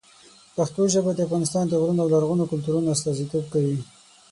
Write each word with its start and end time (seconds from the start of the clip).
پښتو 0.55 0.81
ژبه 0.93 1.11
د 1.15 1.19
افغانستان 1.27 1.65
د 1.67 1.73
غرونو 1.81 2.01
او 2.03 2.11
لرغونو 2.13 2.49
کلتورونو 2.51 2.87
استازیتوب 2.95 3.45
کوي. 3.53 3.77